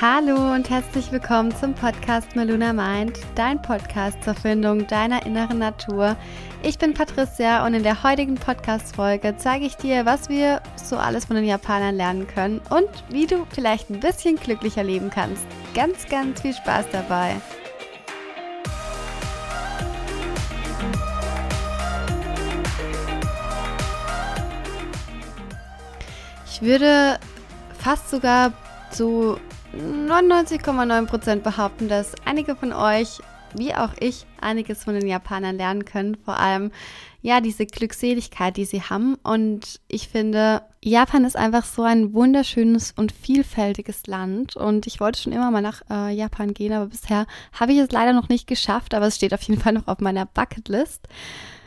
[0.00, 6.16] Hallo und herzlich willkommen zum Podcast Meluna Mind, dein Podcast zur Findung deiner inneren Natur.
[6.62, 11.24] Ich bin Patricia und in der heutigen Podcast-Folge zeige ich dir, was wir so alles
[11.24, 15.44] von den Japanern lernen können und wie du vielleicht ein bisschen glücklicher leben kannst.
[15.74, 17.34] Ganz, ganz viel Spaß dabei.
[26.46, 27.18] Ich würde
[27.80, 28.52] fast sogar
[28.92, 29.40] so
[29.76, 33.20] 99,9% behaupten, dass einige von euch,
[33.54, 36.16] wie auch ich, einiges von den Japanern lernen können.
[36.24, 36.70] Vor allem,
[37.22, 39.16] ja, diese Glückseligkeit, die sie haben.
[39.16, 44.56] Und ich finde, Japan ist einfach so ein wunderschönes und vielfältiges Land.
[44.56, 47.90] Und ich wollte schon immer mal nach äh, Japan gehen, aber bisher habe ich es
[47.90, 48.94] leider noch nicht geschafft.
[48.94, 51.08] Aber es steht auf jeden Fall noch auf meiner Bucketlist.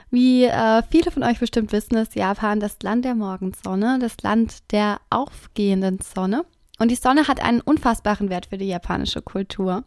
[0.09, 4.71] Wie äh, viele von euch bestimmt wissen, ist Japan das Land der Morgensonne, das Land
[4.71, 6.43] der aufgehenden Sonne.
[6.81, 9.83] Und die Sonne hat einen unfassbaren Wert für die japanische Kultur.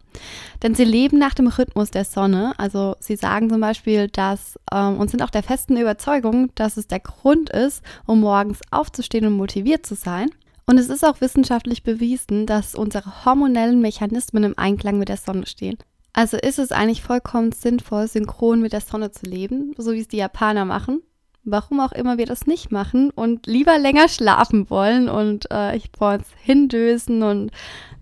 [0.62, 2.55] Denn sie leben nach dem Rhythmus der Sonne.
[2.56, 6.86] Also sie sagen zum Beispiel, dass ähm, und sind auch der festen Überzeugung, dass es
[6.86, 10.31] der Grund ist, um morgens aufzustehen und motiviert zu sein.
[10.67, 15.47] Und es ist auch wissenschaftlich bewiesen, dass unsere hormonellen Mechanismen im Einklang mit der Sonne
[15.47, 15.79] stehen.
[16.12, 20.06] Also ist es eigentlich vollkommen sinnvoll, synchron mit der Sonne zu leben, so wie es
[20.06, 21.03] die Japaner machen
[21.45, 25.91] warum auch immer wir das nicht machen und lieber länger schlafen wollen und äh, ich
[25.97, 27.51] vor uns hindösen und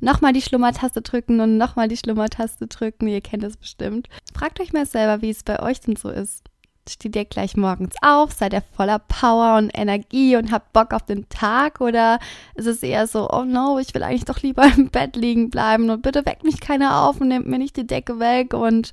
[0.00, 3.08] nochmal die Schlummertaste drücken und nochmal die Schlummertaste drücken.
[3.08, 4.08] Ihr kennt es bestimmt.
[4.34, 6.44] Fragt euch mal selber, wie es bei euch denn so ist.
[6.88, 11.04] Steht ihr gleich morgens auf, seid ihr voller Power und Energie und habt Bock auf
[11.04, 12.18] den Tag oder
[12.56, 15.90] ist es eher so, oh no, ich will eigentlich doch lieber im Bett liegen bleiben
[15.90, 18.92] und bitte weckt mich keiner auf und nehmt mir nicht die Decke weg und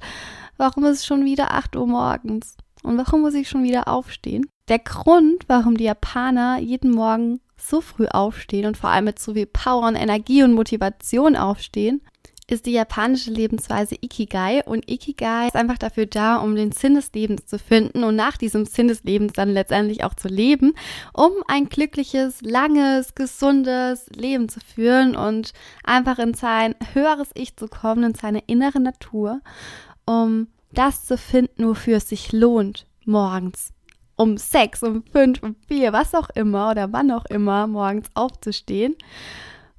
[0.58, 2.58] warum ist es schon wieder 8 Uhr morgens?
[2.84, 4.46] Und warum muss ich schon wieder aufstehen?
[4.68, 9.34] Der Grund, warum die Japaner jeden Morgen so früh aufstehen und vor allem mit so
[9.34, 12.02] viel Power und Energie und Motivation aufstehen,
[12.52, 14.64] ist die japanische Lebensweise Ikigai.
[14.66, 18.38] Und Ikigai ist einfach dafür da, um den Sinn des Lebens zu finden und nach
[18.38, 20.74] diesem Sinn des Lebens dann letztendlich auch zu leben,
[21.14, 25.54] um ein glückliches, langes, gesundes Leben zu führen und
[25.84, 29.42] einfach in sein höheres Ich zu kommen, in seine innere Natur,
[30.06, 33.74] um das zu finden, wofür es sich lohnt, morgens
[34.20, 38.96] um sechs, um fünf, um vier, was auch immer oder wann auch immer morgens aufzustehen.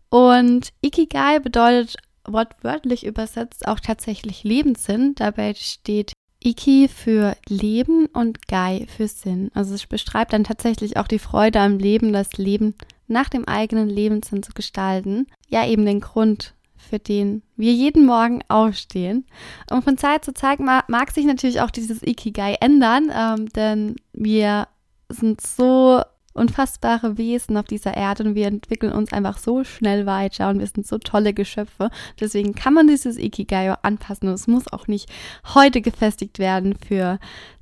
[0.09, 5.15] Und Ikigai bedeutet wortwörtlich übersetzt auch tatsächlich Lebenssinn.
[5.15, 6.13] Dabei steht
[6.43, 9.51] Iki für Leben und Gai für Sinn.
[9.53, 12.75] Also es beschreibt dann tatsächlich auch die Freude am Leben, das Leben
[13.09, 15.27] nach dem eigenen Lebenssinn zu gestalten.
[15.49, 16.55] Ja, eben den Grund
[16.89, 19.27] für den wir jeden Morgen aufstehen.
[19.71, 24.69] Und von Zeit zu Zeit mag, sich natürlich auch dieses Ikigai ändern, ähm, denn wir
[25.09, 26.03] sind so
[26.33, 30.67] unfassbare Wesen auf dieser Erde und wir entwickeln uns einfach so schnell weiter und wir
[30.67, 31.91] sind so tolle Geschöpfe.
[32.19, 35.11] Deswegen kann man dieses Ikigai anpassen und es muss auch nicht
[35.55, 37.19] heute gefestigt werden für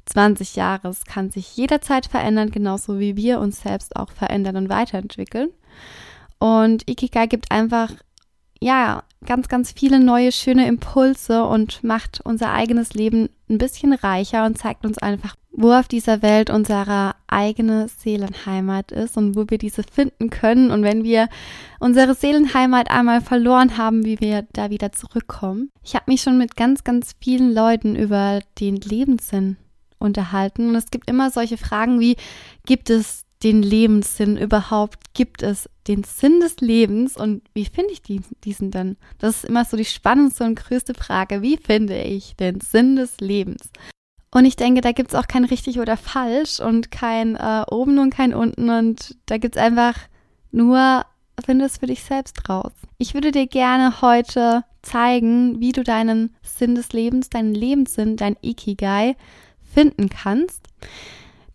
[0.06, 0.88] 20 Jahre.
[0.88, 5.50] Es kann sich jederzeit verändern, genauso wie wir uns selbst auch verändern und weiterentwickeln.
[6.38, 7.92] Und Ikigai gibt einfach
[8.60, 14.44] ja, ganz, ganz viele neue, schöne Impulse und macht unser eigenes Leben ein bisschen reicher
[14.46, 19.58] und zeigt uns einfach, wo auf dieser Welt unsere eigene Seelenheimat ist und wo wir
[19.58, 20.70] diese finden können.
[20.70, 21.28] Und wenn wir
[21.80, 25.70] unsere Seelenheimat einmal verloren haben, wie wir da wieder zurückkommen.
[25.82, 29.56] Ich habe mich schon mit ganz, ganz vielen Leuten über den Lebenssinn
[29.98, 30.68] unterhalten.
[30.68, 32.16] Und es gibt immer solche Fragen wie,
[32.66, 35.14] gibt es den Lebenssinn überhaupt?
[35.14, 38.02] Gibt es den Sinn des Lebens und wie finde ich
[38.44, 38.96] diesen denn?
[39.18, 41.42] Das ist immer so die spannendste und größte Frage.
[41.42, 43.70] Wie finde ich den Sinn des Lebens?
[44.30, 47.98] Und ich denke, da gibt es auch kein richtig oder falsch und kein äh, oben
[47.98, 49.94] und kein unten und da gibt es einfach
[50.50, 51.04] nur,
[51.44, 52.72] finde es für dich selbst raus.
[52.98, 58.36] Ich würde dir gerne heute zeigen, wie du deinen Sinn des Lebens, deinen Lebenssinn, dein
[58.42, 59.16] Ikigai
[59.72, 60.66] finden kannst.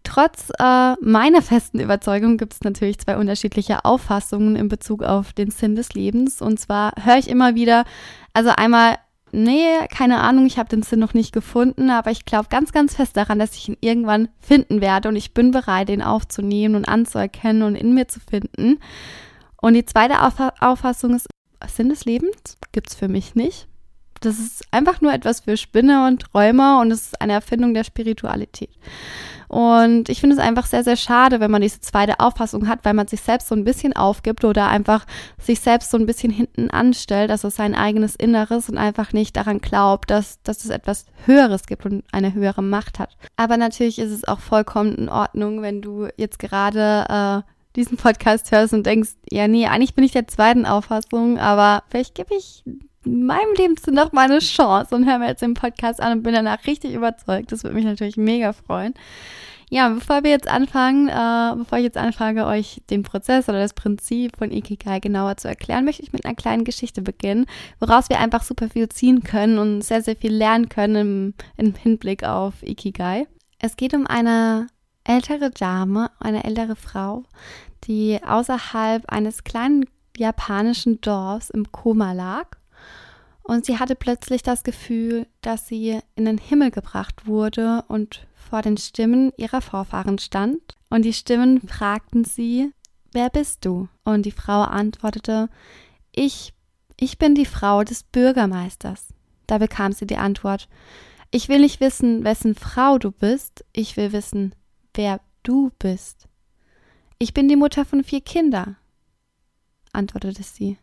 [0.04, 5.50] Trotz äh, meiner festen Überzeugung gibt es natürlich zwei unterschiedliche Auffassungen in Bezug auf den
[5.50, 6.42] Sinn des Lebens.
[6.42, 7.86] Und zwar höre ich immer wieder,
[8.34, 8.98] also einmal,
[9.32, 12.96] nee, keine Ahnung, ich habe den Sinn noch nicht gefunden, aber ich glaube ganz, ganz
[12.96, 16.86] fest daran, dass ich ihn irgendwann finden werde und ich bin bereit, ihn aufzunehmen und
[16.86, 18.80] anzuerkennen und in mir zu finden.
[19.62, 20.16] Und die zweite
[20.60, 21.28] Auffassung ist,
[21.68, 23.70] Sinn des Lebens gibt es für mich nicht.
[24.26, 27.84] Das ist einfach nur etwas für Spinner und Träumer und es ist eine Erfindung der
[27.84, 28.70] Spiritualität.
[29.50, 32.96] Und ich finde es einfach sehr, sehr schade, wenn man diese zweite Auffassung hat, weil
[32.96, 35.06] man sich selbst so ein bisschen aufgibt oder einfach
[35.38, 39.60] sich selbst so ein bisschen hinten anstellt, also sein eigenes Inneres und einfach nicht daran
[39.60, 43.16] glaubt, dass, dass es etwas Höheres gibt und eine höhere Macht hat.
[43.36, 48.52] Aber natürlich ist es auch vollkommen in Ordnung, wenn du jetzt gerade äh, diesen Podcast
[48.52, 52.64] hörst und denkst, ja, nee, eigentlich bin ich der zweiten Auffassung, aber vielleicht gebe ich
[53.06, 56.34] meinem Leben noch mal eine Chance und höre mir jetzt den Podcast an und bin
[56.34, 57.52] danach richtig überzeugt.
[57.52, 58.94] Das würde mich natürlich mega freuen.
[59.70, 63.74] Ja, bevor wir jetzt anfangen, äh, bevor ich jetzt anfange, euch den Prozess oder das
[63.74, 67.48] Prinzip von Ikigai genauer zu erklären, möchte ich mit einer kleinen Geschichte beginnen,
[67.80, 71.74] woraus wir einfach super viel ziehen können und sehr, sehr viel lernen können im, im
[71.74, 73.26] Hinblick auf Ikigai.
[73.58, 74.68] Es geht um eine
[75.06, 77.24] ältere Dame, eine ältere Frau,
[77.86, 79.86] die außerhalb eines kleinen
[80.16, 82.46] japanischen Dorfs im Koma lag.
[83.44, 88.62] Und sie hatte plötzlich das Gefühl, dass sie in den Himmel gebracht wurde und vor
[88.62, 90.62] den Stimmen ihrer Vorfahren stand.
[90.90, 92.72] Und die Stimmen fragten sie,
[93.12, 93.90] wer bist du?
[94.06, 95.50] Und die Frau antwortete,
[96.14, 96.54] ich,
[96.98, 99.14] ich bin die Frau des Bürgermeisters.
[99.46, 100.70] Da bekam sie die Antwort,
[101.32, 104.56] ich will nicht wissen, wessen Frau du bist, ich will wissen,
[104.94, 106.30] wer du bist.
[107.18, 108.78] Ich bin die Mutter von vier Kindern,
[109.92, 110.78] antwortete sie.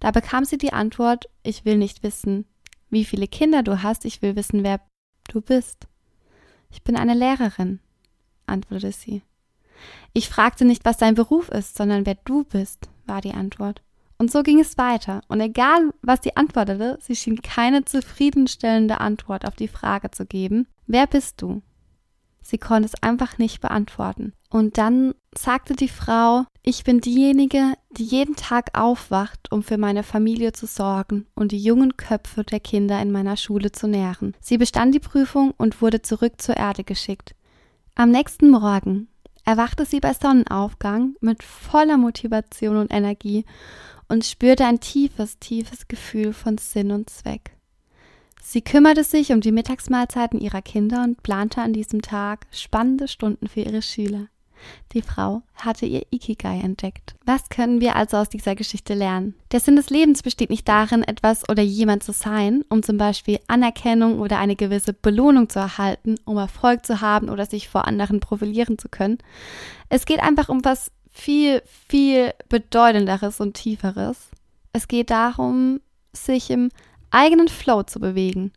[0.00, 2.46] Da bekam sie die Antwort, ich will nicht wissen,
[2.88, 4.80] wie viele Kinder du hast, ich will wissen, wer
[5.28, 5.86] du bist.
[6.70, 7.80] Ich bin eine Lehrerin,
[8.46, 9.22] antwortete sie.
[10.12, 13.82] Ich fragte nicht, was dein Beruf ist, sondern wer du bist, war die Antwort.
[14.18, 15.22] Und so ging es weiter.
[15.28, 20.66] Und egal, was sie antwortete, sie schien keine zufriedenstellende Antwort auf die Frage zu geben.
[20.86, 21.62] Wer bist du?
[22.42, 24.32] Sie konnte es einfach nicht beantworten.
[24.48, 30.02] Und dann sagte die Frau, ich bin diejenige, die jeden Tag aufwacht, um für meine
[30.02, 34.34] Familie zu sorgen und die jungen Köpfe der Kinder in meiner Schule zu nähren.
[34.40, 37.34] Sie bestand die Prüfung und wurde zurück zur Erde geschickt.
[37.94, 39.08] Am nächsten Morgen
[39.44, 43.44] erwachte sie bei Sonnenaufgang mit voller Motivation und Energie
[44.08, 47.52] und spürte ein tiefes, tiefes Gefühl von Sinn und Zweck.
[48.42, 53.48] Sie kümmerte sich um die Mittagsmahlzeiten ihrer Kinder und plante an diesem Tag spannende Stunden
[53.48, 54.26] für ihre Schüler.
[54.92, 57.14] Die Frau hatte ihr Ikigai entdeckt.
[57.24, 59.34] Was können wir also aus dieser Geschichte lernen?
[59.52, 63.38] Der Sinn des Lebens besteht nicht darin, etwas oder jemand zu sein, um zum Beispiel
[63.46, 68.20] Anerkennung oder eine gewisse Belohnung zu erhalten, um Erfolg zu haben oder sich vor anderen
[68.20, 69.18] profilieren zu können.
[69.88, 74.28] Es geht einfach um was viel, viel bedeutenderes und tieferes.
[74.72, 75.80] Es geht darum,
[76.12, 76.70] sich im
[77.10, 78.52] eigenen Flow zu bewegen.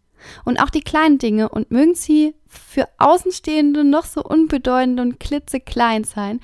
[0.46, 6.06] Und auch die kleinen Dinge, und mögen sie für Außenstehende noch so unbedeutend und klitzeklein
[6.06, 6.40] sein,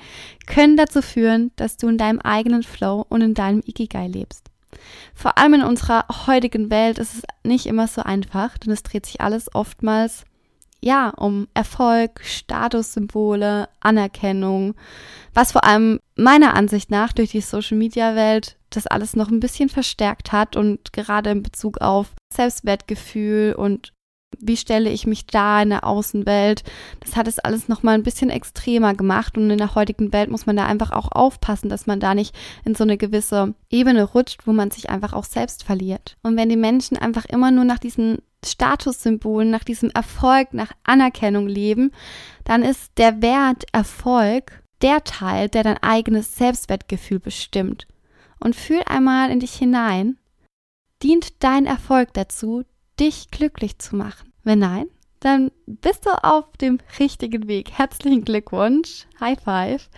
[0.46, 4.48] können dazu führen, dass du in deinem eigenen Flow und in deinem Ikigai lebst.
[5.14, 9.06] Vor allem in unserer heutigen Welt ist es nicht immer so einfach, denn es dreht
[9.06, 10.24] sich alles oftmals
[10.82, 14.74] ja, um Erfolg, Statussymbole, Anerkennung,
[15.34, 19.40] was vor allem meiner Ansicht nach durch die Social Media Welt das alles noch ein
[19.40, 23.92] bisschen verstärkt hat und gerade in Bezug auf Selbstwertgefühl und
[24.38, 26.62] wie stelle ich mich da in der Außenwelt?
[27.00, 30.30] Das hat es alles noch mal ein bisschen extremer gemacht und in der heutigen Welt
[30.30, 32.34] muss man da einfach auch aufpassen, dass man da nicht
[32.64, 36.16] in so eine gewisse Ebene rutscht, wo man sich einfach auch selbst verliert.
[36.22, 41.46] Und wenn die Menschen einfach immer nur nach diesen Statussymbolen, nach diesem Erfolg, nach Anerkennung
[41.46, 41.90] leben,
[42.44, 47.86] dann ist der Wert Erfolg der Teil, der dein eigenes Selbstwertgefühl bestimmt.
[48.38, 50.18] Und fühl einmal in dich hinein,
[51.02, 52.64] dient dein Erfolg dazu,
[52.98, 54.32] dich glücklich zu machen?
[54.42, 54.86] Wenn nein,
[55.20, 57.72] dann bist du auf dem richtigen Weg.
[57.72, 59.06] Herzlichen Glückwunsch.
[59.20, 59.90] High five.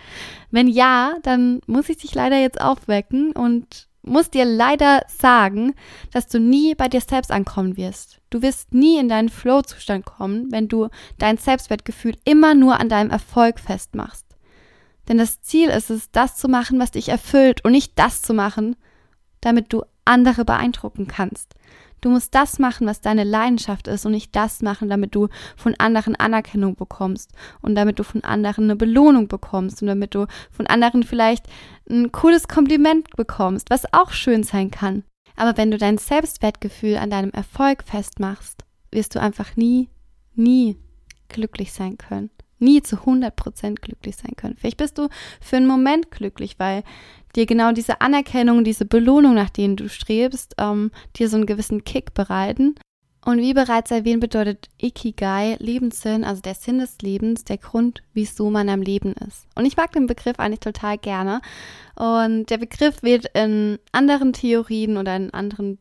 [0.51, 5.75] Wenn ja, dann muss ich dich leider jetzt aufwecken und muss dir leider sagen,
[6.11, 8.21] dass du nie bei dir selbst ankommen wirst.
[8.31, 13.11] Du wirst nie in deinen Flow-Zustand kommen, wenn du dein Selbstwertgefühl immer nur an deinem
[13.11, 14.32] Erfolg festmachst.
[15.09, 18.35] Denn das Ziel ist es, das zu machen, was dich erfüllt und nicht das zu
[18.35, 18.77] machen,
[19.41, 21.55] damit du andere beeindrucken kannst.
[22.03, 25.77] Du musst das machen, was deine Leidenschaft ist und nicht das machen, damit du von
[25.79, 27.31] anderen Anerkennung bekommst
[27.61, 31.47] und damit du von anderen eine Belohnung bekommst und damit du von anderen vielleicht
[31.89, 35.05] ein cooles Kompliment bekommst, was auch schön sein kann.
[35.37, 39.89] Aber wenn du dein Selbstwertgefühl an deinem Erfolg festmachst, wirst du einfach nie,
[40.35, 40.77] nie
[41.29, 42.31] glücklich sein können.
[42.63, 44.57] Nie zu 100% glücklich sein können.
[44.57, 45.09] Vielleicht bist du
[45.41, 46.85] für einen Moment glücklich, weil
[47.35, 51.85] dir genau diese Anerkennung, diese Belohnung, nach denen du strebst, ähm, dir so einen gewissen
[51.85, 52.75] Kick bereiten.
[53.25, 58.51] Und wie bereits erwähnt, bedeutet Ikigai Lebenssinn, also der Sinn des Lebens, der Grund, wieso
[58.51, 59.47] man am Leben ist.
[59.55, 61.41] Und ich mag den Begriff eigentlich total gerne.
[61.95, 65.79] Und der Begriff wird in anderen Theorien oder in anderen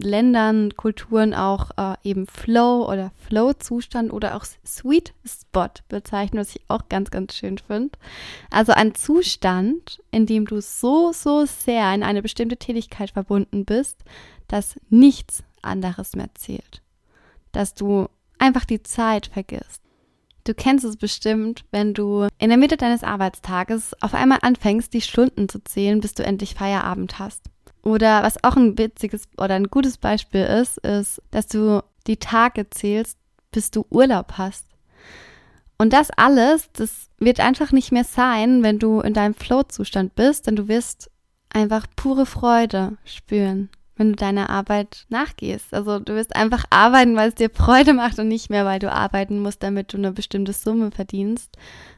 [0.00, 6.62] Ländern, Kulturen auch äh, eben Flow oder Flow-Zustand oder auch Sweet Spot bezeichnet, was ich
[6.68, 7.98] auch ganz, ganz schön finde.
[8.50, 14.04] Also ein Zustand, in dem du so, so sehr in eine bestimmte Tätigkeit verbunden bist,
[14.46, 16.80] dass nichts anderes mehr zählt.
[17.50, 19.82] Dass du einfach die Zeit vergisst.
[20.44, 25.02] Du kennst es bestimmt, wenn du in der Mitte deines Arbeitstages auf einmal anfängst, die
[25.02, 27.50] Stunden zu zählen, bis du endlich Feierabend hast.
[27.82, 32.68] Oder was auch ein witziges oder ein gutes Beispiel ist, ist, dass du die Tage
[32.70, 33.18] zählst,
[33.50, 34.66] bis du Urlaub hast.
[35.78, 40.46] Und das alles, das wird einfach nicht mehr sein, wenn du in deinem Flow-Zustand bist,
[40.46, 41.10] denn du wirst
[41.50, 45.74] einfach pure Freude spüren wenn du deiner Arbeit nachgehst.
[45.74, 48.90] Also du wirst einfach arbeiten, weil es dir Freude macht und nicht mehr, weil du
[48.90, 51.50] arbeiten musst, damit du eine bestimmte Summe verdienst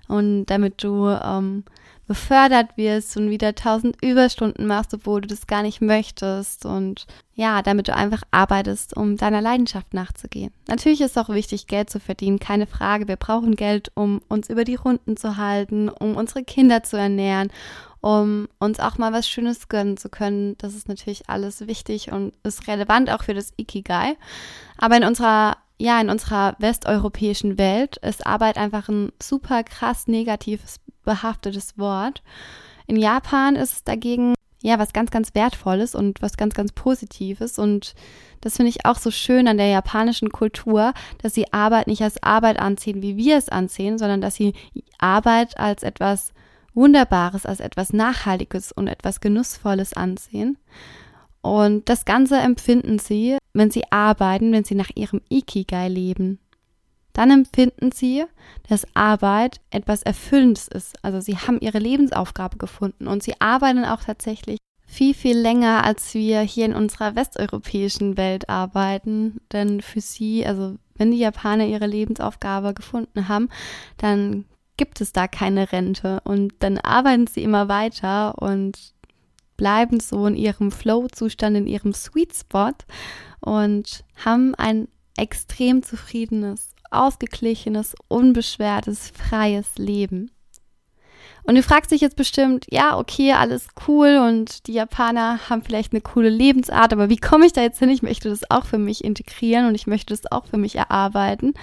[0.09, 1.65] und damit du ähm,
[2.11, 7.63] befördert wirst und wieder tausend Überstunden machst, obwohl du das gar nicht möchtest und ja,
[7.63, 10.53] damit du einfach arbeitest, um deiner Leidenschaft nachzugehen.
[10.67, 13.07] Natürlich ist es auch wichtig, Geld zu verdienen, keine Frage.
[13.07, 17.53] Wir brauchen Geld, um uns über die Runden zu halten, um unsere Kinder zu ernähren,
[18.01, 20.59] um uns auch mal was Schönes gönnen zu können.
[20.59, 24.17] Das ist natürlich alles wichtig und ist relevant auch für das Ikigai.
[24.79, 30.79] Aber in unserer ja, in unserer westeuropäischen Welt ist Arbeit einfach ein super krass negatives
[31.05, 32.23] behaftetes Wort.
[32.87, 37.59] In Japan ist es dagegen ja was ganz, ganz Wertvolles und was ganz, ganz Positives.
[37.59, 37.95] Und
[38.41, 40.93] das finde ich auch so schön an der japanischen Kultur,
[41.23, 44.55] dass sie Arbeit nicht als Arbeit anziehen, wie wir es ansehen, sondern dass sie
[44.99, 46.33] Arbeit als etwas
[46.75, 50.59] Wunderbares, als etwas Nachhaltiges und etwas Genussvolles ansehen.
[51.43, 56.39] Und das Ganze empfinden sie, wenn sie arbeiten, wenn sie nach ihrem Ikigai leben.
[57.21, 58.25] Dann empfinden sie,
[58.67, 60.97] dass Arbeit etwas Erfüllendes ist.
[61.05, 66.15] Also sie haben ihre Lebensaufgabe gefunden und sie arbeiten auch tatsächlich viel, viel länger, als
[66.15, 69.43] wir hier in unserer westeuropäischen Welt arbeiten.
[69.53, 73.51] Denn für sie, also wenn die Japaner ihre Lebensaufgabe gefunden haben,
[73.99, 74.47] dann
[74.79, 78.95] gibt es da keine Rente und dann arbeiten sie immer weiter und
[79.59, 82.73] bleiben so in ihrem Flow-Zustand, in ihrem Sweet Spot
[83.41, 90.31] und haben ein extrem zufriedenes, ausgeglichenes, unbeschwertes, freies Leben.
[91.45, 95.93] Und du fragst dich jetzt bestimmt, ja, okay, alles cool und die Japaner haben vielleicht
[95.93, 97.89] eine coole Lebensart, aber wie komme ich da jetzt hin?
[97.89, 101.55] Ich möchte das auch für mich integrieren und ich möchte das auch für mich erarbeiten.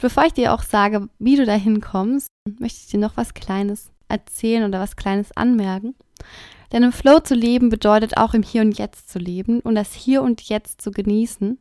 [0.00, 3.90] Bevor ich dir auch sage, wie du da hinkommst, möchte ich dir noch was Kleines
[4.08, 5.94] erzählen oder was Kleines anmerken.
[6.72, 9.94] Denn im Flow zu leben bedeutet auch im Hier und Jetzt zu leben und das
[9.94, 11.58] Hier und Jetzt zu genießen.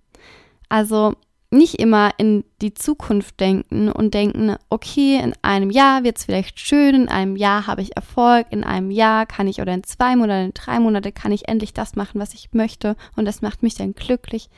[0.70, 1.16] Also
[1.50, 6.60] nicht immer in die Zukunft denken und denken, okay, in einem Jahr wird es vielleicht
[6.60, 10.16] schön, in einem Jahr habe ich Erfolg, in einem Jahr kann ich oder in zwei
[10.16, 13.64] Monaten, in drei Monaten kann ich endlich das machen, was ich möchte und das macht
[13.64, 14.50] mich dann glücklich.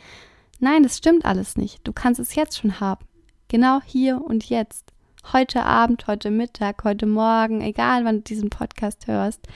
[0.60, 1.88] Nein, das stimmt alles nicht.
[1.88, 3.06] Du kannst es jetzt schon haben.
[3.48, 4.92] Genau hier und jetzt.
[5.32, 9.48] Heute Abend, heute Mittag, heute Morgen, egal wann du diesen Podcast hörst.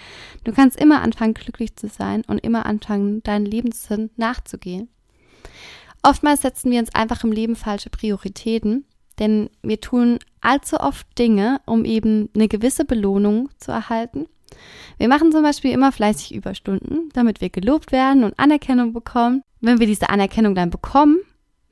[0.44, 4.90] Du kannst immer anfangen, glücklich zu sein und immer anfangen, deinen Lebenssinn nachzugehen.
[6.03, 8.86] Oftmals setzen wir uns einfach im Leben falsche Prioritäten,
[9.19, 14.27] denn wir tun allzu oft Dinge, um eben eine gewisse Belohnung zu erhalten.
[14.98, 19.43] Wir machen zum Beispiel immer fleißig Überstunden, damit wir gelobt werden und Anerkennung bekommen.
[19.62, 21.19] Wenn wir diese Anerkennung dann bekommen,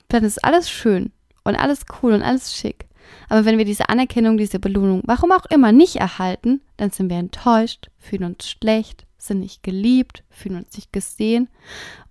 [0.08, 1.12] dann ist alles schön
[1.44, 2.88] und alles cool und alles schick.
[3.30, 7.18] Aber wenn wir diese Anerkennung, diese Belohnung, warum auch immer, nicht erhalten, dann sind wir
[7.18, 11.50] enttäuscht, fühlen uns schlecht, sind nicht geliebt, fühlen uns nicht gesehen.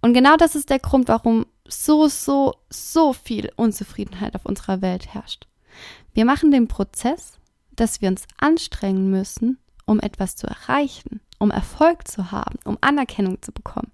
[0.03, 5.15] Und genau das ist der Grund, warum so, so, so viel Unzufriedenheit auf unserer Welt
[5.15, 5.47] herrscht.
[6.13, 7.39] Wir machen den Prozess,
[7.75, 13.41] dass wir uns anstrengen müssen, um etwas zu erreichen, um Erfolg zu haben, um Anerkennung
[13.41, 13.93] zu bekommen.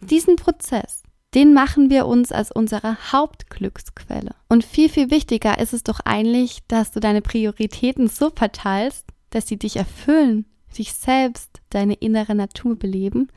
[0.00, 1.02] Diesen Prozess
[1.36, 4.34] den machen wir uns als unsere Hauptglücksquelle.
[4.48, 9.46] Und viel, viel wichtiger ist es doch eigentlich, dass du deine Prioritäten so verteilst, dass
[9.46, 10.46] sie dich erfüllen,
[10.78, 13.28] dich selbst, deine innere Natur beleben,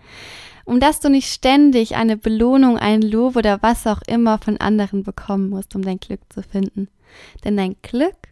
[0.65, 5.03] um dass du nicht ständig eine Belohnung, ein Lob oder was auch immer von anderen
[5.03, 6.89] bekommen musst, um dein Glück zu finden.
[7.43, 8.29] Denn dein Glück,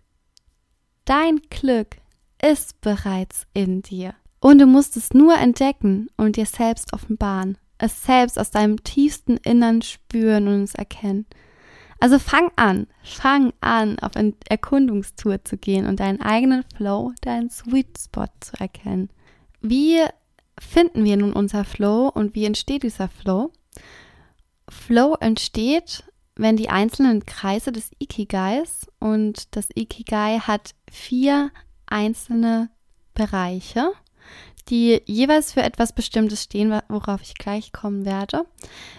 [1.05, 1.97] dein Glück
[2.41, 4.13] ist bereits in dir.
[4.39, 9.37] Und du musst es nur entdecken und dir selbst offenbaren es selbst aus deinem tiefsten
[9.37, 11.25] Innern spüren und es erkennen.
[11.99, 17.49] Also fang an, fang an, auf eine Erkundungstour zu gehen und deinen eigenen Flow, deinen
[17.49, 19.09] Sweet Spot zu erkennen.
[19.61, 20.03] Wie
[20.59, 23.51] finden wir nun unser Flow und wie entsteht dieser Flow?
[24.69, 26.03] Flow entsteht,
[26.35, 31.51] wenn die einzelnen Kreise des Ikigais und das Ikigai hat vier
[31.87, 32.69] einzelne
[33.15, 33.91] Bereiche
[34.69, 38.45] die jeweils für etwas Bestimmtes stehen, worauf ich gleich kommen werde.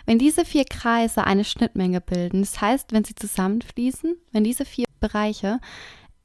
[0.07, 4.87] Wenn diese vier Kreise eine Schnittmenge bilden, das heißt, wenn sie zusammenfließen, wenn diese vier
[5.01, 5.61] Bereiche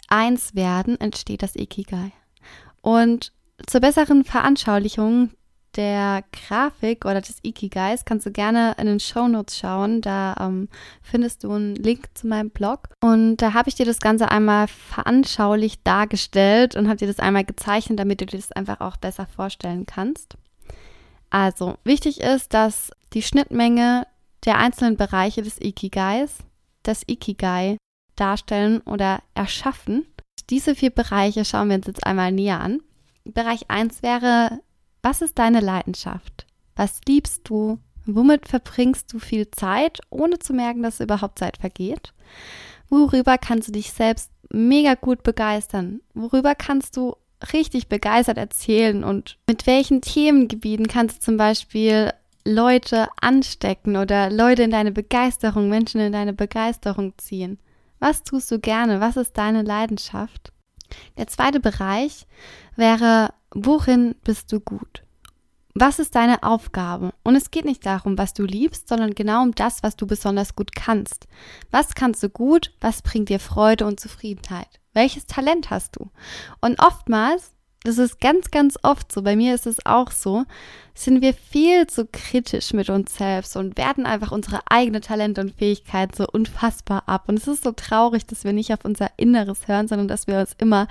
[0.07, 2.11] eins werden, entsteht das Ikigai.
[2.81, 3.31] Und
[3.67, 5.31] zur besseren Veranschaulichung
[5.75, 10.01] der Grafik oder des Ikigais kannst du gerne in den Show Notes schauen.
[10.01, 10.69] Da ähm,
[11.01, 12.89] findest du einen Link zu meinem Blog.
[13.01, 17.43] Und da habe ich dir das Ganze einmal veranschaulich dargestellt und habe dir das einmal
[17.43, 20.35] gezeichnet, damit du dir das einfach auch besser vorstellen kannst.
[21.29, 24.05] Also, wichtig ist, dass die Schnittmenge
[24.45, 26.37] der einzelnen Bereiche des Ikigais
[26.83, 27.77] das Ikigai
[28.15, 30.05] darstellen oder erschaffen.
[30.49, 32.81] Diese vier Bereiche schauen wir uns jetzt einmal näher an.
[33.25, 34.59] Bereich 1 wäre,
[35.03, 36.47] was ist deine Leidenschaft?
[36.75, 37.77] Was liebst du?
[38.05, 42.13] Womit verbringst du viel Zeit, ohne zu merken, dass überhaupt Zeit vergeht?
[42.89, 46.01] Worüber kannst du dich selbst mega gut begeistern?
[46.13, 47.15] Worüber kannst du
[47.53, 49.03] richtig begeistert erzählen?
[49.03, 52.11] Und mit welchen Themengebieten kannst du zum Beispiel
[52.45, 57.57] Leute anstecken oder Leute in deine Begeisterung, Menschen in deine Begeisterung ziehen?
[57.99, 58.99] Was tust du gerne?
[58.99, 60.51] Was ist deine Leidenschaft?
[61.17, 62.27] Der zweite Bereich
[62.75, 65.03] wäre, worin bist du gut?
[65.75, 67.13] Was ist deine Aufgabe?
[67.23, 70.55] Und es geht nicht darum, was du liebst, sondern genau um das, was du besonders
[70.55, 71.27] gut kannst.
[71.71, 72.71] Was kannst du gut?
[72.79, 74.79] Was bringt dir Freude und Zufriedenheit?
[74.93, 76.11] Welches Talent hast du?
[76.61, 77.53] Und oftmals
[77.83, 80.45] das ist ganz, ganz oft so, bei mir ist es auch so,
[80.95, 85.53] sind wir viel zu kritisch mit uns selbst und werten einfach unsere eigene Talente und
[85.53, 87.25] Fähigkeiten so unfassbar ab.
[87.27, 90.39] Und es ist so traurig, dass wir nicht auf unser Inneres hören, sondern dass wir
[90.39, 90.87] uns immer,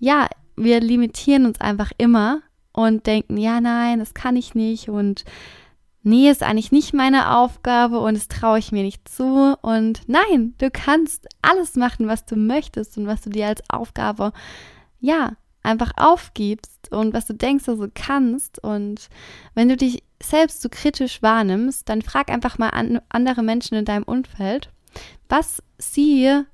[0.00, 0.26] ja,
[0.56, 2.40] wir limitieren uns einfach immer
[2.72, 5.24] und denken, ja, nein, das kann ich nicht und
[6.06, 9.58] nee, ist eigentlich nicht meine Aufgabe und das traue ich mir nicht zu.
[9.60, 14.32] Und nein, du kannst alles machen, was du möchtest und was du dir als Aufgabe,
[15.00, 15.32] ja,
[15.64, 18.62] einfach aufgibst und was du denkst, du kannst.
[18.62, 19.08] Und
[19.54, 23.84] wenn du dich selbst so kritisch wahrnimmst, dann frag einfach mal an andere Menschen in
[23.84, 24.70] deinem Umfeld,
[25.28, 26.44] was sie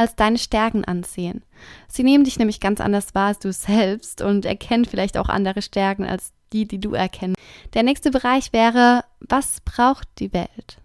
[0.00, 1.42] als deine Stärken ansehen.
[1.86, 5.60] Sie nehmen dich nämlich ganz anders wahr als du selbst und erkennen vielleicht auch andere
[5.60, 7.36] Stärken als die, die du erkennst.
[7.74, 10.78] Der nächste Bereich wäre, was braucht die Welt?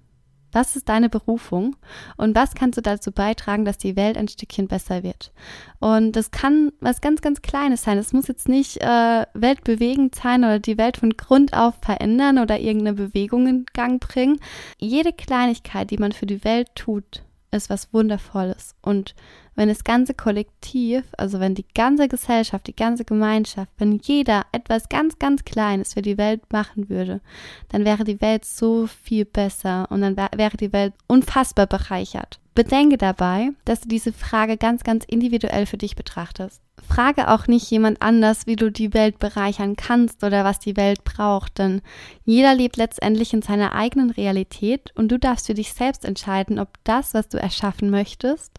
[0.52, 1.78] Was ist deine Berufung
[2.18, 5.32] und was kannst du dazu beitragen, dass die Welt ein Stückchen besser wird?
[5.80, 7.98] Und das kann was ganz, ganz Kleines sein.
[7.98, 12.60] Es muss jetzt nicht äh, weltbewegend sein oder die Welt von Grund auf verändern oder
[12.60, 14.42] irgendeine Bewegung in Gang bringen.
[14.78, 17.24] Jede Kleinigkeit, die man für die Welt tut,
[17.56, 18.76] ist was Wundervolles.
[18.82, 19.16] Und
[19.56, 24.90] wenn das ganze Kollektiv, also wenn die ganze Gesellschaft, die ganze Gemeinschaft, wenn jeder etwas
[24.90, 27.22] ganz, ganz Kleines für die Welt machen würde,
[27.70, 32.40] dann wäre die Welt so viel besser und dann wäre die Welt unfassbar bereichert.
[32.54, 36.62] Bedenke dabei, dass du diese Frage ganz, ganz individuell für dich betrachtest.
[36.88, 41.04] Frage auch nicht jemand anders, wie du die Welt bereichern kannst oder was die Welt
[41.04, 41.82] braucht, denn
[42.24, 46.70] jeder lebt letztendlich in seiner eigenen Realität und du darfst für dich selbst entscheiden, ob
[46.84, 48.52] das, was du erschaffen möchtest,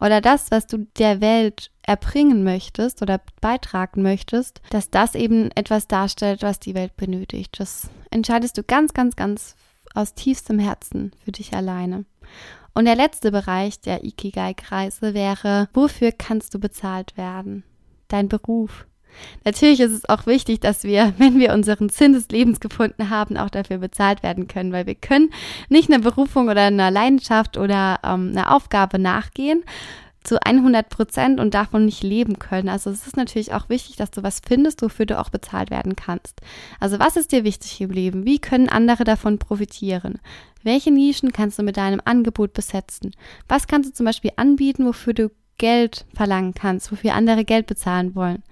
[0.00, 5.88] oder das, was du der Welt erbringen möchtest oder beitragen möchtest, dass das eben etwas
[5.88, 7.58] darstellt, was die Welt benötigt.
[7.58, 9.56] Das entscheidest du ganz, ganz, ganz
[9.94, 12.04] aus tiefstem Herzen für dich alleine.
[12.74, 17.64] Und der letzte Bereich der Ikigai-Kreise wäre, wofür kannst du bezahlt werden?
[18.06, 18.86] Dein Beruf.
[19.44, 23.36] Natürlich ist es auch wichtig, dass wir, wenn wir unseren Sinn des Lebens gefunden haben,
[23.36, 25.30] auch dafür bezahlt werden können, weil wir können
[25.68, 29.64] nicht einer Berufung oder einer Leidenschaft oder ähm, einer Aufgabe nachgehen
[30.24, 32.68] zu 100 Prozent und davon nicht leben können.
[32.68, 35.96] Also es ist natürlich auch wichtig, dass du was findest, wofür du auch bezahlt werden
[35.96, 36.40] kannst.
[36.80, 38.26] Also was ist dir wichtig im Leben?
[38.26, 40.18] Wie können andere davon profitieren?
[40.62, 43.12] Welche Nischen kannst du mit deinem Angebot besetzen?
[43.48, 48.14] Was kannst du zum Beispiel anbieten, wofür du Geld verlangen kannst, wofür andere Geld bezahlen
[48.14, 48.42] wollen?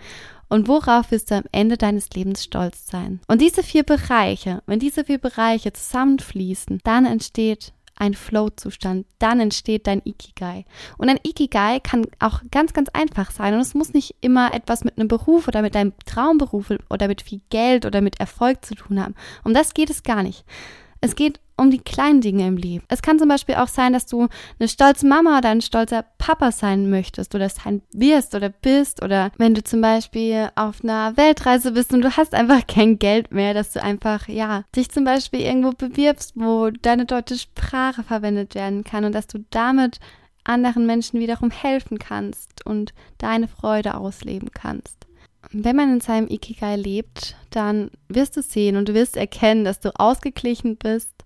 [0.48, 3.20] Und worauf wirst du am Ende deines Lebens stolz sein?
[3.26, 9.86] Und diese vier Bereiche, wenn diese vier Bereiche zusammenfließen, dann entsteht ein Flow-Zustand, dann entsteht
[9.86, 10.64] dein Ikigai.
[10.98, 13.54] Und ein Ikigai kann auch ganz, ganz einfach sein.
[13.54, 17.22] Und es muss nicht immer etwas mit einem Beruf oder mit deinem Traumberuf oder mit
[17.22, 19.14] viel Geld oder mit Erfolg zu tun haben.
[19.44, 20.44] Um das geht es gar nicht.
[21.00, 22.84] Es geht um die kleinen Dinge im Leben.
[22.88, 24.28] Es kann zum Beispiel auch sein, dass du
[24.58, 29.30] eine stolze Mama oder ein stolzer Papa sein möchtest oder sein wirst oder bist oder
[29.38, 33.54] wenn du zum Beispiel auf einer Weltreise bist und du hast einfach kein Geld mehr,
[33.54, 38.84] dass du einfach, ja, dich zum Beispiel irgendwo bewirbst, wo deine deutsche Sprache verwendet werden
[38.84, 39.98] kann und dass du damit
[40.44, 45.05] anderen Menschen wiederum helfen kannst und deine Freude ausleben kannst.
[45.52, 49.80] Wenn man in seinem Ikigai lebt, dann wirst du sehen und du wirst erkennen, dass
[49.80, 51.24] du ausgeglichen bist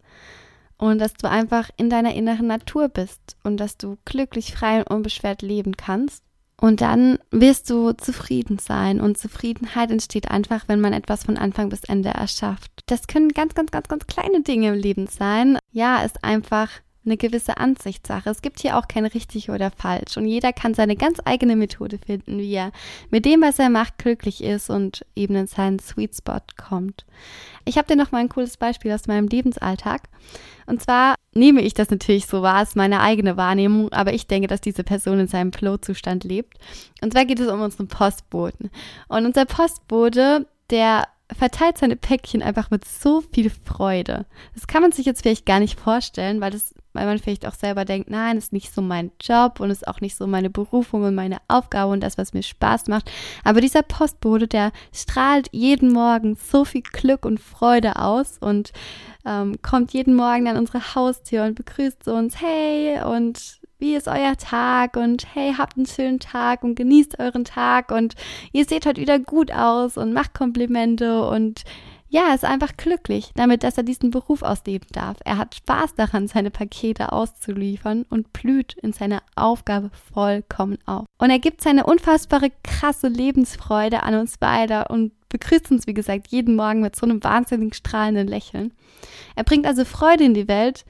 [0.77, 4.91] und dass du einfach in deiner inneren Natur bist und dass du glücklich, frei und
[4.91, 6.25] unbeschwert leben kannst.
[6.61, 9.01] Und dann wirst du zufrieden sein.
[9.01, 12.71] Und Zufriedenheit entsteht einfach, wenn man etwas von Anfang bis Ende erschafft.
[12.87, 15.59] Das können ganz, ganz, ganz, ganz kleine Dinge im Leben sein.
[15.73, 16.69] Ja, ist einfach
[17.05, 18.29] eine gewisse Ansichtssache.
[18.29, 21.99] Es gibt hier auch kein richtig oder falsch und jeder kann seine ganz eigene Methode
[21.99, 22.73] finden, wie er
[23.11, 27.07] mit dem, was er macht, glücklich ist und eben in seinen Sweet Spot kommt.
[27.65, 30.03] Ich habe dir noch mal ein cooles Beispiel aus meinem Lebensalltag.
[30.67, 34.47] Und zwar nehme ich das natürlich so wahr, ist meine eigene Wahrnehmung, aber ich denke,
[34.47, 36.59] dass diese Person in seinem Flow-Zustand lebt.
[37.03, 38.71] Und zwar geht es um unseren Postboten.
[39.09, 44.27] Und unser Postbote, der verteilt seine Päckchen einfach mit so viel Freude.
[44.55, 47.55] Das kann man sich jetzt vielleicht gar nicht vorstellen, weil das weil man vielleicht auch
[47.55, 51.05] selber denkt, nein, ist nicht so mein Job und ist auch nicht so meine Berufung
[51.05, 53.11] und meine Aufgabe und das, was mir Spaß macht.
[53.45, 58.73] Aber dieser Postbote, der strahlt jeden Morgen so viel Glück und Freude aus und
[59.25, 64.37] ähm, kommt jeden Morgen an unsere Haustür und begrüßt uns, hey, und wie ist euer
[64.37, 68.15] Tag und hey, habt einen schönen Tag und genießt euren Tag und
[68.53, 71.65] ihr seht heute wieder gut aus und macht Komplimente und
[72.13, 75.19] ja, ist einfach glücklich damit, dass er diesen Beruf ausleben darf.
[75.25, 81.07] Er hat Spaß daran, seine Pakete auszuliefern und blüht in seiner Aufgabe vollkommen auf.
[81.19, 86.29] Und er gibt seine unfassbare, krasse Lebensfreude an uns beide und begrüßt uns, wie gesagt,
[86.29, 88.73] jeden Morgen mit so einem wahnsinnig strahlenden Lächeln.
[89.37, 90.85] Er bringt also Freude in die Welt,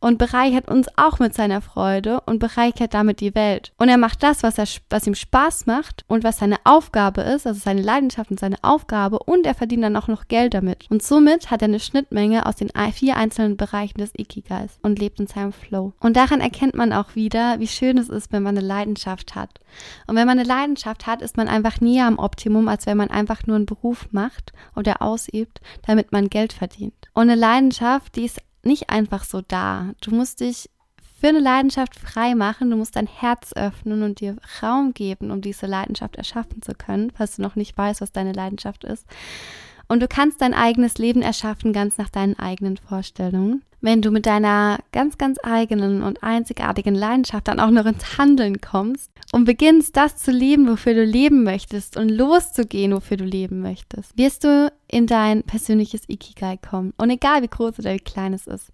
[0.00, 3.72] und bereichert uns auch mit seiner Freude und bereichert damit die Welt.
[3.76, 7.46] Und er macht das, was, er, was ihm Spaß macht und was seine Aufgabe ist,
[7.46, 10.86] also seine Leidenschaft und seine Aufgabe und er verdient dann auch noch Geld damit.
[10.90, 15.20] Und somit hat er eine Schnittmenge aus den vier einzelnen Bereichen des Ikigais und lebt
[15.20, 15.92] in seinem Flow.
[16.00, 19.60] Und daran erkennt man auch wieder, wie schön es ist, wenn man eine Leidenschaft hat.
[20.06, 23.10] Und wenn man eine Leidenschaft hat, ist man einfach näher am Optimum, als wenn man
[23.10, 26.94] einfach nur einen Beruf macht oder ausübt, damit man Geld verdient.
[27.14, 29.92] Und eine Leidenschaft, die ist nicht einfach so da.
[30.00, 30.70] Du musst dich
[31.20, 32.70] für eine Leidenschaft frei machen.
[32.70, 37.10] Du musst dein Herz öffnen und dir Raum geben, um diese Leidenschaft erschaffen zu können,
[37.10, 39.06] falls du noch nicht weißt, was deine Leidenschaft ist.
[39.88, 43.62] Und du kannst dein eigenes Leben erschaffen, ganz nach deinen eigenen Vorstellungen.
[43.80, 48.60] Wenn du mit deiner ganz, ganz eigenen und einzigartigen Leidenschaft dann auch noch ins Handeln
[48.60, 53.60] kommst und beginnst, das zu leben, wofür du leben möchtest und loszugehen, wofür du leben
[53.60, 56.94] möchtest, wirst du in dein persönliches Ikigai kommen.
[56.96, 58.72] Und egal wie groß oder wie klein es ist.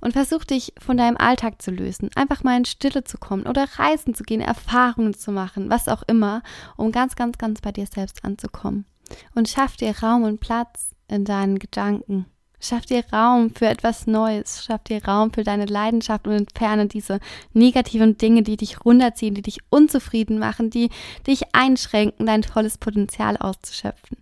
[0.00, 3.66] Und versuch dich von deinem Alltag zu lösen, einfach mal in Stille zu kommen oder
[3.78, 6.42] reisen zu gehen, Erfahrungen zu machen, was auch immer,
[6.76, 8.84] um ganz, ganz, ganz bei dir selbst anzukommen.
[9.34, 12.26] Und schaff dir Raum und Platz in deinen Gedanken.
[12.60, 14.64] Schaff dir Raum für etwas Neues.
[14.64, 17.20] Schaff dir Raum für deine Leidenschaft und entferne diese
[17.52, 20.90] negativen Dinge, die dich runterziehen, die dich unzufrieden machen, die
[21.26, 24.16] dich einschränken, dein volles Potenzial auszuschöpfen.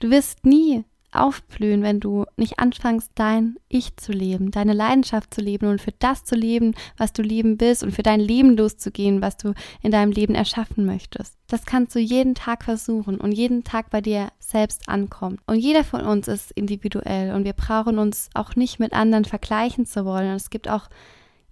[0.00, 0.84] Du wirst nie
[1.16, 5.92] aufblühen, wenn du nicht anfängst, dein Ich zu leben, deine Leidenschaft zu leben und für
[5.98, 9.90] das zu leben, was du leben willst und für dein Leben loszugehen, was du in
[9.90, 11.36] deinem Leben erschaffen möchtest.
[11.48, 15.38] Das kannst du jeden Tag versuchen und jeden Tag bei dir selbst ankommen.
[15.46, 19.86] Und jeder von uns ist individuell und wir brauchen uns auch nicht mit anderen vergleichen
[19.86, 20.34] zu wollen.
[20.34, 20.88] es gibt auch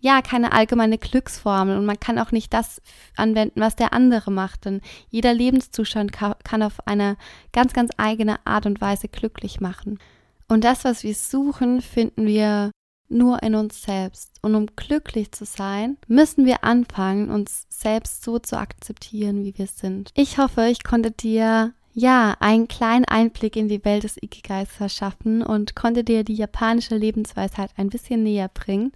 [0.04, 2.82] ja, keine allgemeine Glücksformel und man kann auch nicht das
[3.16, 7.16] anwenden, was der andere macht, denn jeder Lebenszustand kann auf eine
[7.54, 9.98] ganz, ganz eigene Art und Weise glücklich machen.
[10.46, 12.70] Und das, was wir suchen, finden wir
[13.08, 14.30] nur in uns selbst.
[14.42, 19.68] Und um glücklich zu sein, müssen wir anfangen, uns selbst so zu akzeptieren, wie wir
[19.68, 20.10] sind.
[20.14, 25.42] Ich hoffe, ich konnte dir ja, einen kleinen Einblick in die Welt des Ikigais verschaffen
[25.42, 28.92] und konnte dir die japanische Lebensweisheit ein bisschen näher bringen.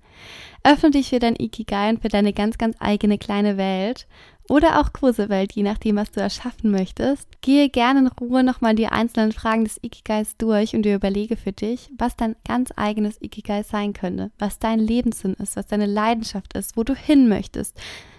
[0.64, 4.08] Öffne dich für dein Ikigai und für deine ganz, ganz eigene kleine Welt
[4.48, 7.28] oder auch große Welt, je nachdem, was du erschaffen möchtest.
[7.40, 11.52] Gehe gerne in Ruhe nochmal die einzelnen Fragen des Ikigais durch und dir überlege für
[11.52, 16.54] dich, was dein ganz eigenes Ikigai sein könnte, was dein Lebenssinn ist, was deine Leidenschaft
[16.54, 17.76] ist, wo du hin möchtest,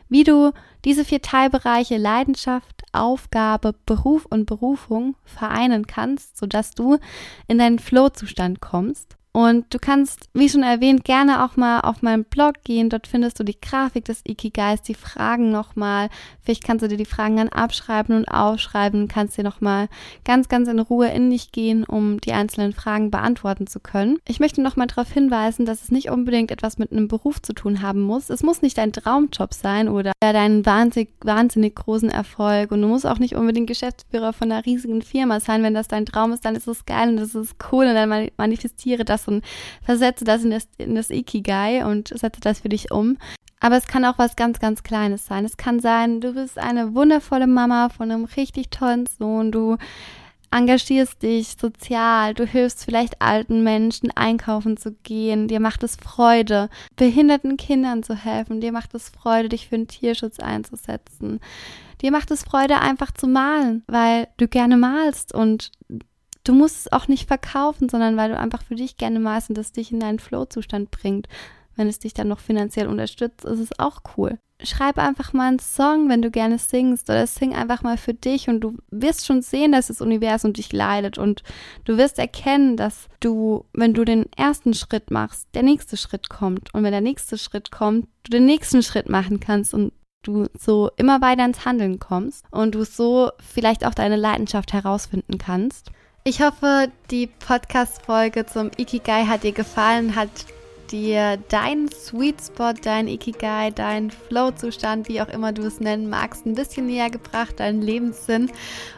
[0.07, 0.51] wie du
[0.85, 6.97] diese vier Teilbereiche Leidenschaft, Aufgabe, Beruf und Berufung vereinen kannst, sodass du
[7.47, 9.18] in deinen Flow-Zustand kommst.
[9.31, 12.89] Und du kannst, wie schon erwähnt, gerne auch mal auf meinen Blog gehen.
[12.89, 16.09] Dort findest du die Grafik des Ikigais, die Fragen nochmal.
[16.41, 19.87] Vielleicht kannst du dir die Fragen dann abschreiben und aufschreiben, kannst dir nochmal
[20.25, 24.17] ganz, ganz in Ruhe in dich gehen, um die einzelnen Fragen beantworten zu können.
[24.27, 27.83] Ich möchte nochmal darauf hinweisen, dass es nicht unbedingt etwas mit einem Beruf zu tun
[27.83, 28.31] haben muss.
[28.31, 32.71] Es muss nicht dein Traumjob sein oder dein wahnsinnig, wahnsinnig großen Erfolg.
[32.71, 35.61] Und du musst auch nicht unbedingt Geschäftsführer von einer riesigen Firma sein.
[35.61, 38.29] Wenn das dein Traum ist, dann ist es geil und das ist cool und dann
[38.37, 39.43] manifestiere das das und
[39.83, 43.17] versetze das in das, in das Ikigai und setze das für dich um.
[43.59, 45.43] Aber es kann auch was ganz, ganz Kleines sein.
[45.43, 49.77] Es kann sein, du bist eine wundervolle Mama von einem richtig tollen Sohn, du
[50.51, 56.69] engagierst dich sozial, du hilfst vielleicht alten Menschen einkaufen zu gehen, dir macht es Freude,
[56.95, 61.39] behinderten Kindern zu helfen, dir macht es Freude, dich für den Tierschutz einzusetzen.
[62.01, 65.69] Dir macht es Freude, einfach zu malen, weil du gerne malst und
[66.49, 69.57] du musst es auch nicht verkaufen, sondern weil du einfach für dich gerne malst und
[69.57, 71.27] das dich in deinen Flow-Zustand bringt.
[71.75, 74.39] Wenn es dich dann noch finanziell unterstützt, ist es auch cool.
[74.63, 78.49] Schreib einfach mal einen Song, wenn du gerne singst, oder sing einfach mal für dich
[78.49, 81.43] und du wirst schon sehen, dass das Universum dich leidet und
[81.85, 86.73] du wirst erkennen, dass du, wenn du den ersten Schritt machst, der nächste Schritt kommt
[86.73, 90.89] und wenn der nächste Schritt kommt, du den nächsten Schritt machen kannst und du so
[90.97, 95.91] immer weiter ins Handeln kommst und du so vielleicht auch deine Leidenschaft herausfinden kannst.
[96.29, 100.29] Ich hoffe, die Podcast-Folge zum Ikigai hat dir gefallen, hat
[100.91, 106.45] dir dein Sweet Spot, dein Ikigai, dein Flow-Zustand, wie auch immer du es nennen magst,
[106.45, 108.51] ein bisschen näher gebracht, deinen Lebenssinn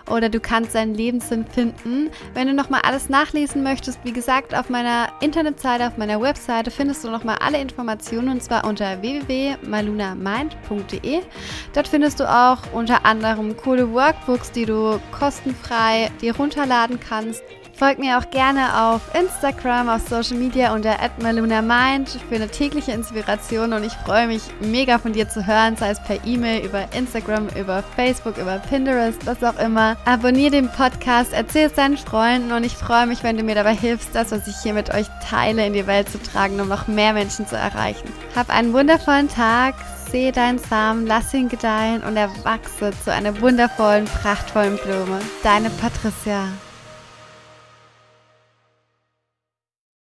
[0.10, 2.10] oder du kannst deinen Lebenssinn finden.
[2.34, 7.04] Wenn du nochmal alles nachlesen möchtest, wie gesagt, auf meiner Internetseite, auf meiner Webseite findest
[7.04, 11.22] du nochmal alle Informationen und zwar unter www.malunamind.de.
[11.74, 17.44] Dort findest du auch unter anderem coole Workbooks, die du kostenfrei dir runterladen kannst
[17.82, 23.74] Folgt mir auch gerne auf Instagram, auf Social Media unter @malunamind für eine tägliche Inspiration
[23.74, 27.48] und ich freue mich mega von dir zu hören, sei es per E-Mail, über Instagram,
[27.60, 29.98] über Facebook, über Pinterest, was auch immer.
[30.06, 33.74] Abonniere den Podcast, erzähl es deinen Freunden und ich freue mich, wenn du mir dabei
[33.74, 36.88] hilfst, das, was ich hier mit euch teile, in die Welt zu tragen, um noch
[36.88, 38.14] mehr Menschen zu erreichen.
[38.36, 39.74] Hab einen wundervollen Tag
[40.12, 45.20] sehe deinen Samen, lass ihn gedeihen und erwachse zu einer wundervollen, prachtvollen Blume.
[45.42, 46.48] Deine Patricia.